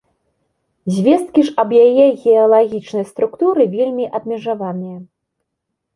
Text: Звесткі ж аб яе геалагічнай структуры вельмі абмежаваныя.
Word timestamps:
Звесткі 0.95 1.43
ж 1.49 1.53
аб 1.65 1.75
яе 1.85 2.07
геалагічнай 2.23 3.05
структуры 3.13 3.61
вельмі 3.77 4.05
абмежаваныя. 4.21 4.97